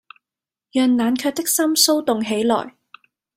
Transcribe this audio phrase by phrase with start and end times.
[0.71, 2.75] 讓冷卻的心騷動起來